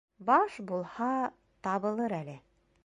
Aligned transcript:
Баш 0.29 0.55
булһа, 0.71 1.11
табылыр 1.69 2.19
әле. 2.23 2.39